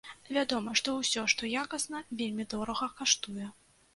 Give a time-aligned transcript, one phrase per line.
[0.35, 3.51] Вядома, што ўсё, што якасна, вельмі дорага каштуе.